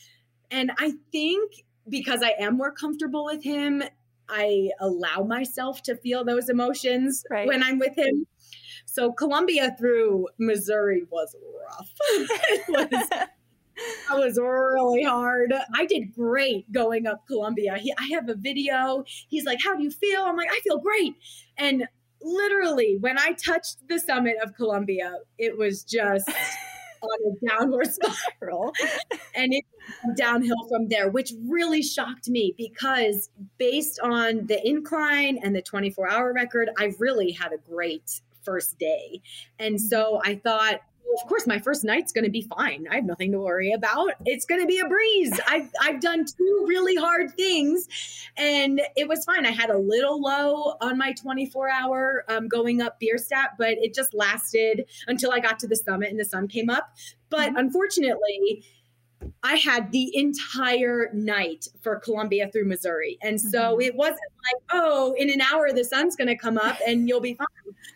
[0.49, 3.83] and I think because I am more comfortable with him,
[4.27, 7.47] I allow myself to feel those emotions right.
[7.47, 8.25] when I'm with him.
[8.91, 11.89] So Columbia through Missouri was rough.
[12.09, 15.53] it was that was really hard.
[15.73, 17.77] I did great going up Columbia.
[17.77, 19.05] He, I have a video.
[19.29, 20.23] He's like, How do you feel?
[20.23, 21.15] I'm like, I feel great.
[21.57, 21.87] And
[22.21, 26.29] literally, when I touched the summit of Columbia, it was just
[27.01, 28.73] on a downward spiral
[29.33, 29.63] and it
[30.17, 36.11] downhill from there, which really shocked me because based on the incline and the 24
[36.11, 39.21] hour record, I really had a great first day.
[39.59, 40.31] And so mm-hmm.
[40.31, 42.87] I thought, well, of course, my first night's going to be fine.
[42.89, 44.11] I have nothing to worry about.
[44.25, 45.37] It's going to be a breeze.
[45.47, 47.87] I've, I've done two really hard things
[48.37, 49.45] and it was fine.
[49.45, 53.93] I had a little low on my 24 hour um, going up Bierstadt, but it
[53.93, 56.95] just lasted until I got to the summit and the sun came up.
[57.29, 57.57] But mm-hmm.
[57.57, 58.63] unfortunately,
[59.43, 63.17] I had the entire night for Columbia through Missouri.
[63.21, 63.81] And so mm-hmm.
[63.81, 67.21] it wasn't like, oh, in an hour the sun's going to come up and you'll
[67.21, 67.47] be fine.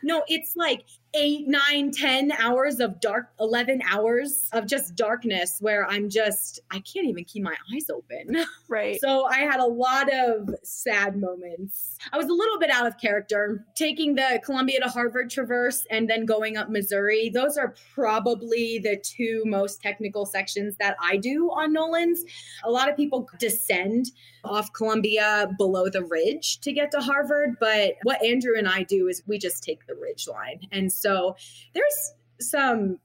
[0.03, 5.87] No, it's like eight, nine, ten hours of dark, 11 hours of just darkness where
[5.87, 8.45] I'm just, I can't even keep my eyes open.
[8.67, 8.99] Right.
[8.99, 11.97] so I had a lot of sad moments.
[12.11, 16.09] I was a little bit out of character taking the Columbia to Harvard Traverse and
[16.09, 17.29] then going up Missouri.
[17.29, 22.23] Those are probably the two most technical sections that I do on Nolan's.
[22.65, 24.07] A lot of people descend
[24.45, 27.55] off Columbia below the ridge to get to Harvard.
[27.59, 30.61] But what Andrew and I do is we just take the ridge line.
[30.71, 31.35] And so
[31.73, 32.99] there's some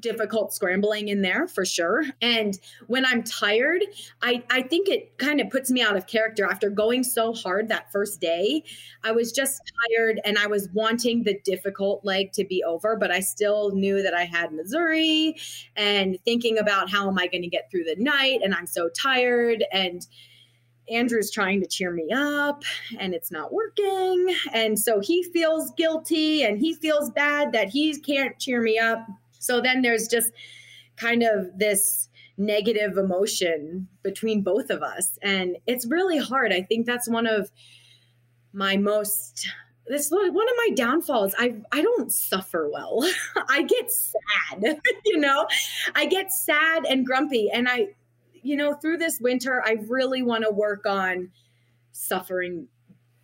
[0.00, 2.04] difficult scrambling in there for sure.
[2.20, 3.82] And when I'm tired,
[4.22, 7.68] I, I think it kind of puts me out of character after going so hard
[7.68, 8.62] that first day.
[9.02, 13.10] I was just tired and I was wanting the difficult leg to be over, but
[13.10, 15.36] I still knew that I had Missouri
[15.74, 18.88] and thinking about how am I going to get through the night and I'm so
[18.88, 20.06] tired and
[20.88, 22.62] Andrew's trying to cheer me up
[22.98, 24.34] and it's not working.
[24.52, 29.06] And so he feels guilty and he feels bad that he can't cheer me up.
[29.38, 30.32] So then there's just
[30.96, 35.18] kind of this negative emotion between both of us.
[35.22, 36.52] And it's really hard.
[36.52, 37.50] I think that's one of
[38.52, 39.48] my most
[39.88, 43.08] this one of my downfalls i i don't suffer well
[43.48, 45.46] i get sad you know
[45.94, 47.86] i get sad and grumpy and i
[48.46, 51.30] you know, through this winter, I really want to work on
[51.92, 52.68] suffering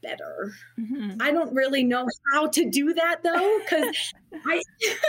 [0.03, 0.53] better.
[0.79, 1.19] Mm-hmm.
[1.21, 4.13] I don't really know how to do that though, because
[4.47, 4.61] I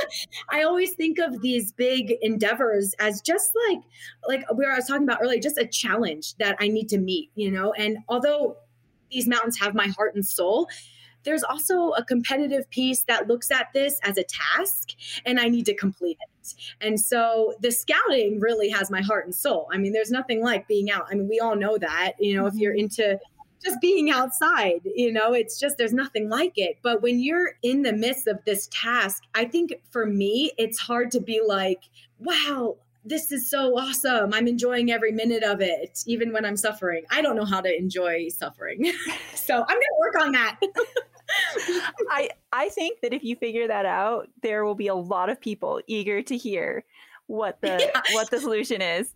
[0.49, 3.79] I always think of these big endeavors as just like
[4.27, 7.31] like where I was talking about earlier, just a challenge that I need to meet,
[7.35, 7.73] you know.
[7.73, 8.57] And although
[9.11, 10.69] these mountains have my heart and soul,
[11.23, 14.89] there's also a competitive piece that looks at this as a task
[15.25, 16.32] and I need to complete it.
[16.81, 19.67] And so the scouting really has my heart and soul.
[19.71, 21.07] I mean, there's nothing like being out.
[21.11, 22.79] I mean, we all know that, you know, if you're mm-hmm.
[22.79, 23.19] into
[23.63, 26.77] just being outside, you know, it's just there's nothing like it.
[26.81, 31.11] But when you're in the midst of this task, I think for me, it's hard
[31.11, 31.83] to be like,
[32.19, 34.33] wow, this is so awesome.
[34.33, 37.03] I'm enjoying every minute of it, even when I'm suffering.
[37.09, 38.91] I don't know how to enjoy suffering.
[39.35, 40.59] so I'm going to work on that.
[42.09, 45.39] I I think that if you figure that out, there will be a lot of
[45.39, 46.83] people eager to hear
[47.27, 48.01] what the yeah.
[48.13, 49.13] what the solution is.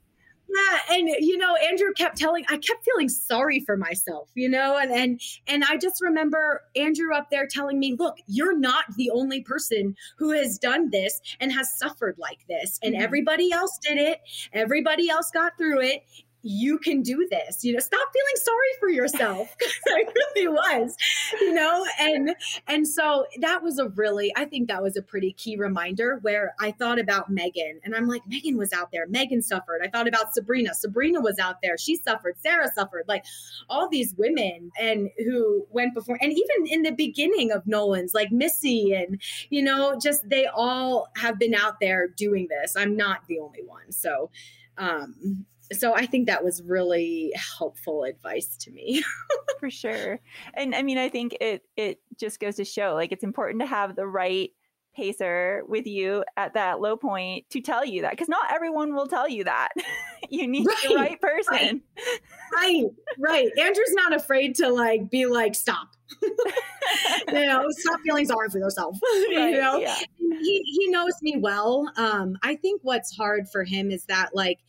[0.50, 4.78] Yeah, and you know, Andrew kept telling I kept feeling sorry for myself, you know,
[4.78, 9.12] and and and I just remember Andrew up there telling me, "Look, you're not the
[9.12, 13.04] only person who has done this and has suffered like this, and mm-hmm.
[13.04, 14.22] everybody else did it.
[14.54, 16.04] Everybody else got through it
[16.48, 19.56] you can do this you know stop feeling sorry for yourself
[19.90, 20.96] i really was
[21.42, 22.36] you know and
[22.68, 26.54] and so that was a really i think that was a pretty key reminder where
[26.60, 29.82] i thought about Meghan and i'm like Meghan was out there Meghan suffered.
[29.84, 33.26] I thought about sabrina sabrina was out there she suffered sarah suffered like
[33.70, 38.32] all these women and who went before and even in the beginning of nolan's like
[38.32, 42.76] missy and you know just they all have been out there doing this.
[42.76, 44.30] I'm not the only one so
[44.78, 49.04] um so I think that was really helpful advice to me.
[49.60, 50.20] For sure.
[50.54, 53.68] And I mean, I think it it just goes to show like it's important to
[53.68, 54.52] have the right
[54.98, 59.08] pacer with you at that low point to tell you that because not everyone will
[59.08, 59.70] tell you that.
[60.30, 61.82] you need right, the right person.
[62.56, 62.86] Right, right,
[63.20, 63.58] right.
[63.60, 65.90] Andrew's not afraid to like be like, stop.
[66.22, 68.98] you know, stop feeling sorry for yourself.
[69.04, 69.98] Right, you know, yeah.
[70.18, 71.92] he he knows me well.
[71.96, 74.60] Um, I think what's hard for him is that like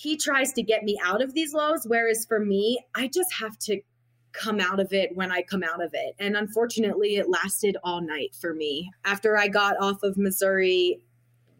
[0.00, 1.82] he tries to get me out of these lows.
[1.86, 3.82] Whereas for me, I just have to
[4.32, 6.14] come out of it when I come out of it.
[6.18, 8.90] And unfortunately, it lasted all night for me.
[9.04, 11.02] After I got off of Missouri,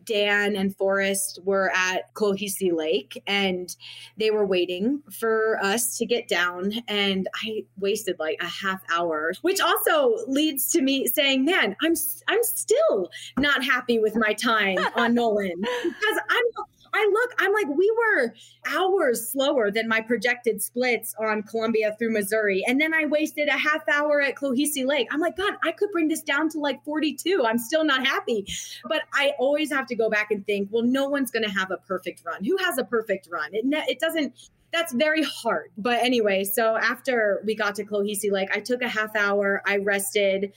[0.06, 3.76] Dan and Forrest were at Clohesy Lake and
[4.16, 6.72] they were waiting for us to get down.
[6.88, 11.94] And I wasted like a half hour, which also leads to me saying, man, I'm,
[12.26, 17.68] I'm still not happy with my time on Nolan because I'm I look, I'm like,
[17.68, 18.34] we were
[18.66, 22.64] hours slower than my projected splits on Columbia through Missouri.
[22.66, 25.08] And then I wasted a half hour at Clohesy Lake.
[25.10, 27.44] I'm like, God, I could bring this down to like 42.
[27.46, 28.46] I'm still not happy.
[28.88, 31.70] But I always have to go back and think, well, no one's going to have
[31.70, 32.44] a perfect run.
[32.44, 33.50] Who has a perfect run?
[33.52, 34.34] It, it doesn't
[34.72, 35.70] that's very hard.
[35.76, 39.78] But anyway, so after we got to Clohesy Lake, I took a half hour, I
[39.78, 40.52] rested.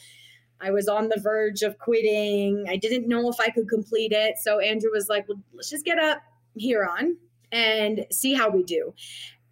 [0.63, 2.65] I was on the verge of quitting.
[2.69, 4.35] I didn't know if I could complete it.
[4.41, 6.21] So Andrew was like, well, let's just get up
[6.55, 7.17] Huron
[7.51, 8.93] and see how we do.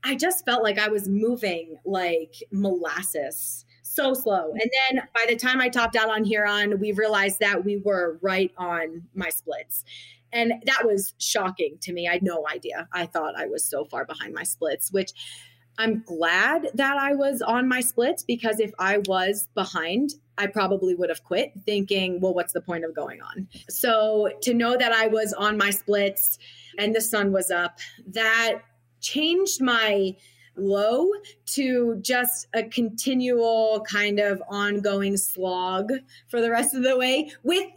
[0.04, 4.52] I just felt like I was moving like molasses so slow.
[4.52, 8.20] And then by the time I topped out on Huron, we realized that we were
[8.22, 9.84] right on my splits.
[10.32, 12.08] And that was shocking to me.
[12.08, 12.88] I had no idea.
[12.94, 15.12] I thought I was so far behind my splits, which
[15.78, 20.96] I'm glad that I was on my splits because if I was behind, I probably
[20.96, 23.48] would have quit thinking, well, what's the point of going on?
[23.70, 26.38] So to know that I was on my splits
[26.78, 28.62] and the sun was up, that
[29.00, 30.16] changed my
[30.56, 31.10] low
[31.46, 35.92] to just a continual kind of ongoing slog
[36.28, 37.70] for the rest of the way with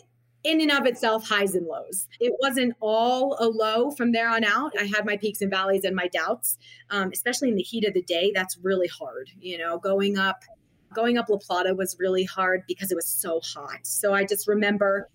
[0.45, 2.07] in and of itself highs and lows.
[2.21, 4.73] It wasn't all a low from there on out.
[4.79, 6.59] I had my peaks and valleys and my doubts,
[6.91, 8.31] um, especially in the heat of the day.
[8.35, 9.31] That's really hard.
[9.41, 10.45] You know, going up,
[10.95, 13.81] going up La Plata was really hard because it was so hot.
[13.87, 15.09] So I just remember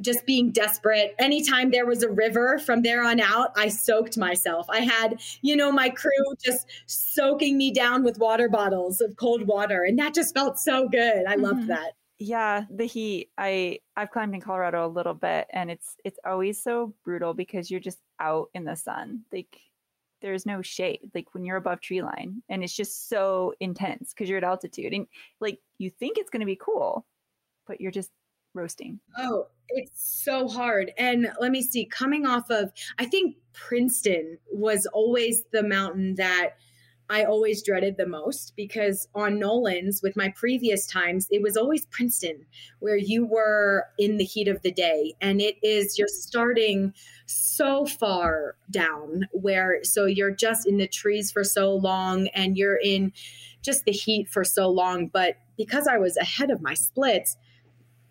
[0.00, 1.14] just being desperate.
[1.18, 4.66] Anytime there was a river from there on out, I soaked myself.
[4.70, 6.10] I had, you know, my crew
[6.42, 9.84] just soaking me down with water bottles of cold water.
[9.84, 11.26] And that just felt so good.
[11.26, 11.42] I mm-hmm.
[11.42, 15.96] loved that yeah the heat i i've climbed in colorado a little bit and it's
[16.04, 19.58] it's always so brutal because you're just out in the sun like
[20.20, 24.28] there's no shade like when you're above tree line and it's just so intense because
[24.28, 25.06] you're at altitude and
[25.40, 27.06] like you think it's going to be cool
[27.66, 28.10] but you're just
[28.52, 28.98] roasting.
[29.16, 34.84] Oh it's so hard and let me see coming off of i think princeton was
[34.86, 36.56] always the mountain that
[37.10, 41.86] I always dreaded the most because on Nolan's with my previous times, it was always
[41.86, 42.46] Princeton
[42.78, 45.14] where you were in the heat of the day.
[45.20, 46.94] And it is, you're starting
[47.26, 52.78] so far down where, so you're just in the trees for so long and you're
[52.80, 53.12] in
[53.60, 55.08] just the heat for so long.
[55.08, 57.36] But because I was ahead of my splits,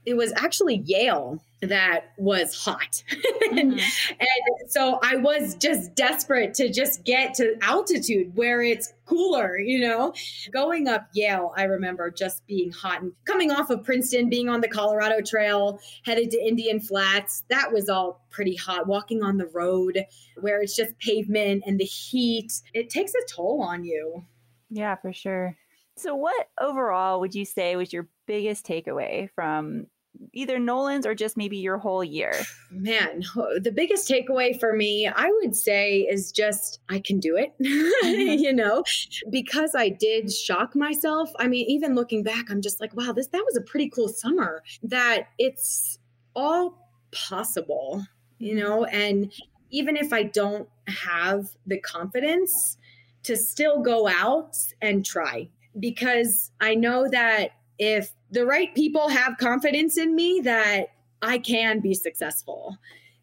[0.06, 3.03] it was actually Yale that was hot.
[3.49, 3.80] Mm-hmm.
[4.20, 9.80] and so I was just desperate to just get to altitude where it's cooler, you
[9.80, 10.14] know.
[10.51, 14.62] Going up Yale, I remember just being hot and coming off of Princeton, being on
[14.62, 17.43] the Colorado Trail, headed to Indian Flats.
[17.49, 18.86] That was all pretty hot.
[18.86, 20.05] Walking on the road
[20.39, 24.24] where it's just pavement and the heat, it takes a toll on you.
[24.70, 25.57] Yeah, for sure.
[25.95, 29.88] So, what overall would you say was your biggest takeaway from
[30.34, 32.34] either Nolan's or just maybe your whole year?
[32.72, 33.24] Man,
[33.62, 37.54] the biggest takeaway for me, I would say, is just I can do it.
[37.62, 38.40] Mm-hmm.
[38.40, 38.84] you know,
[39.30, 41.30] because I did shock myself.
[41.40, 44.08] I mean, even looking back, I'm just like, wow, this that was a pretty cool
[44.08, 44.64] summer.
[44.84, 46.00] That it's
[46.36, 48.06] all possible,
[48.38, 48.60] you mm-hmm.
[48.60, 49.32] know, and
[49.72, 52.78] even if I don't have the confidence
[53.24, 55.50] to still go out and try
[55.80, 60.88] because I know that if the right people have confidence in me that
[61.22, 62.78] I can be successful.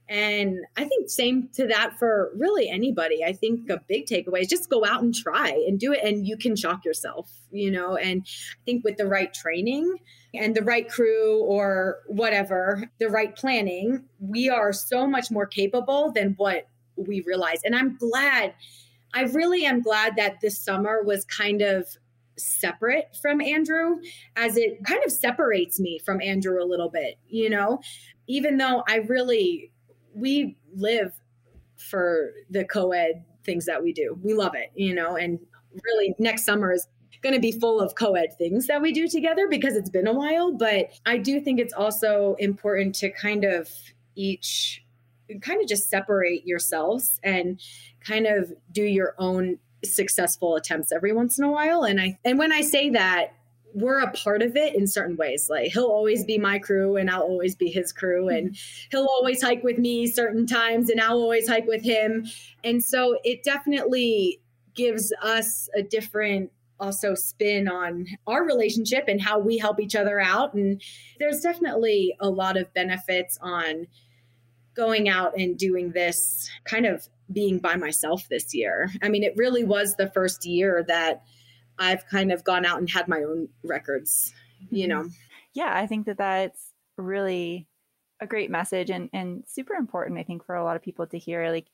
[0.08, 3.24] And I think same to that for really anybody.
[3.24, 6.26] I think a big takeaway is just go out and try and do it and
[6.26, 9.96] you can shock yourself, you know, and I think with the right training
[10.32, 16.12] and the right crew or whatever, the right planning, we are so much more capable
[16.12, 17.58] than what we realize.
[17.64, 18.54] And I'm glad
[19.14, 21.88] I really am glad that this summer was kind of
[22.36, 23.96] separate from Andrew
[24.36, 27.80] as it kind of separates me from Andrew a little bit, you know,
[28.26, 29.72] even though I really,
[30.14, 31.12] we live
[31.76, 34.18] for the co ed things that we do.
[34.22, 35.38] We love it, you know, and
[35.84, 36.88] really next summer is
[37.22, 40.06] going to be full of co ed things that we do together because it's been
[40.06, 40.52] a while.
[40.52, 43.68] But I do think it's also important to kind of
[44.14, 44.82] each
[45.40, 47.60] kind of just separate yourselves and
[48.00, 51.84] kind of do your own successful attempts every once in a while.
[51.84, 53.32] And i and when i say that
[53.74, 55.48] we're a part of it in certain ways.
[55.50, 58.26] Like he'll always be my crew and i'll always be his crew.
[58.26, 58.36] Mm-hmm.
[58.36, 58.56] And
[58.90, 62.26] he'll always hike with me certain times and i'll always hike with him.
[62.64, 64.40] And so it definitely
[64.74, 70.20] gives us a different also spin on our relationship and how we help each other
[70.20, 70.54] out.
[70.54, 70.80] And
[71.18, 73.86] there's definitely a lot of benefits on
[74.74, 78.90] going out and doing this kind of being by myself this year.
[79.02, 81.22] I mean, it really was the first year that
[81.78, 84.32] I've kind of gone out and had my own records,
[84.70, 85.02] you mm-hmm.
[85.02, 85.10] know.
[85.54, 87.66] Yeah, I think that that's really
[88.20, 91.18] a great message and and super important I think for a lot of people to
[91.18, 91.66] hear like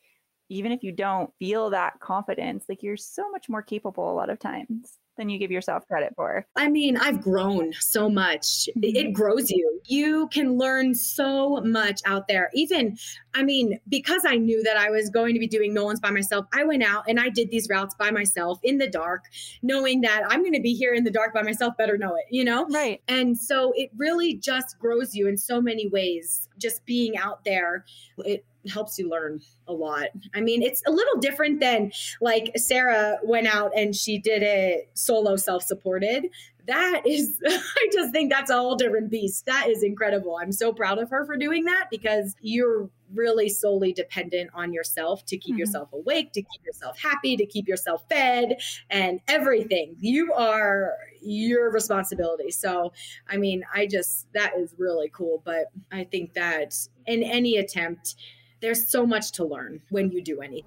[0.49, 4.29] even if you don't feel that confidence, like you're so much more capable a lot
[4.29, 6.47] of times than you give yourself credit for.
[6.57, 8.69] I mean, I've grown so much.
[8.77, 8.97] Mm-hmm.
[8.97, 9.81] It grows you.
[9.87, 12.51] You can learn so much out there.
[12.55, 12.97] Even,
[13.35, 16.47] I mean, because I knew that I was going to be doing Nolan's by myself,
[16.55, 19.25] I went out and I did these routes by myself in the dark,
[19.63, 22.25] knowing that I'm going to be here in the dark by myself, better know it,
[22.31, 22.67] you know?
[22.71, 23.03] Right.
[23.09, 26.49] And so it really just grows you in so many ways.
[26.59, 27.85] Just being out there,
[28.19, 30.09] it helps you learn a lot.
[30.35, 34.91] I mean, it's a little different than like Sarah went out and she did it
[34.95, 36.29] solo self supported.
[36.67, 39.47] That is, I just think that's a whole different beast.
[39.47, 40.39] That is incredible.
[40.41, 45.25] I'm so proud of her for doing that because you're really solely dependent on yourself
[45.27, 45.61] to keep mm-hmm.
[45.61, 48.57] yourself awake, to keep yourself happy, to keep yourself fed,
[48.91, 49.97] and everything.
[49.99, 52.51] You are your responsibility.
[52.51, 52.93] So,
[53.29, 55.43] I mean, I just, that is really cool.
[55.45, 56.75] But I think that
[57.07, 58.15] in any attempt,
[58.63, 60.65] there's so much to learn when you do anything.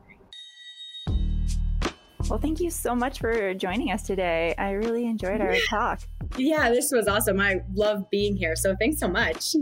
[2.29, 4.53] Well, thank you so much for joining us today.
[4.57, 6.01] I really enjoyed our talk.
[6.37, 7.39] Yeah, this was awesome.
[7.39, 8.55] I love being here.
[8.55, 9.55] So thanks so much.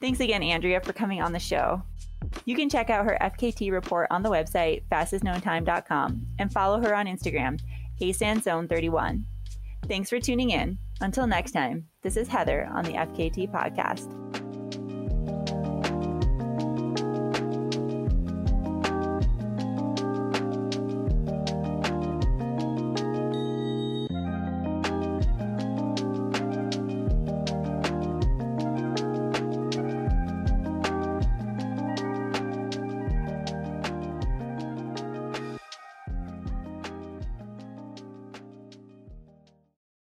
[0.00, 1.82] Thanks again, Andrea, for coming on the show.
[2.44, 7.06] You can check out her FKT report on the website, fastestknowntime.com, and follow her on
[7.06, 7.60] Instagram,
[8.00, 9.24] asansone31.
[9.88, 10.78] Thanks for tuning in.
[11.00, 14.45] Until next time, this is Heather on the FKT podcast.